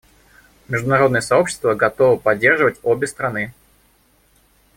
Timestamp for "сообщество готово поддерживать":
1.21-2.79